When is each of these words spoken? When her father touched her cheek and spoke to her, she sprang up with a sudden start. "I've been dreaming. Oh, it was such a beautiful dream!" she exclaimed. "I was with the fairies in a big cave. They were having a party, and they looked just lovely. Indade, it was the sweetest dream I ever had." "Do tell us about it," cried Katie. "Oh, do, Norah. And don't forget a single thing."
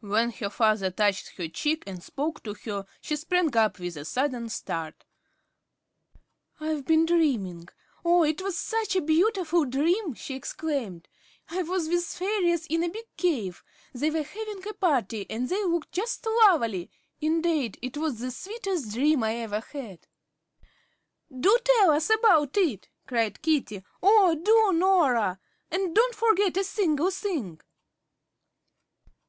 When 0.00 0.32
her 0.32 0.50
father 0.50 0.90
touched 0.90 1.28
her 1.36 1.46
cheek 1.46 1.84
and 1.86 2.02
spoke 2.02 2.42
to 2.42 2.54
her, 2.64 2.86
she 3.00 3.14
sprang 3.14 3.56
up 3.56 3.78
with 3.78 3.96
a 3.96 4.04
sudden 4.04 4.48
start. 4.48 5.04
"I've 6.58 6.84
been 6.84 7.06
dreaming. 7.06 7.68
Oh, 8.04 8.24
it 8.24 8.42
was 8.42 8.58
such 8.58 8.96
a 8.96 9.00
beautiful 9.00 9.64
dream!" 9.64 10.14
she 10.14 10.34
exclaimed. 10.34 11.06
"I 11.48 11.62
was 11.62 11.88
with 11.88 12.10
the 12.10 12.16
fairies 12.18 12.66
in 12.66 12.82
a 12.82 12.88
big 12.88 13.04
cave. 13.16 13.62
They 13.94 14.10
were 14.10 14.24
having 14.24 14.66
a 14.66 14.74
party, 14.74 15.24
and 15.30 15.48
they 15.48 15.62
looked 15.64 15.92
just 15.92 16.26
lovely. 16.26 16.90
Indade, 17.22 17.78
it 17.80 17.96
was 17.96 18.18
the 18.18 18.32
sweetest 18.32 18.90
dream 18.92 19.22
I 19.22 19.36
ever 19.36 19.60
had." 19.60 20.08
"Do 21.32 21.56
tell 21.64 21.90
us 21.92 22.10
about 22.10 22.56
it," 22.56 22.88
cried 23.06 23.40
Katie. 23.40 23.84
"Oh, 24.02 24.34
do, 24.34 24.76
Norah. 24.76 25.38
And 25.70 25.94
don't 25.94 26.16
forget 26.16 26.56
a 26.56 26.64
single 26.64 27.12
thing." 27.12 27.60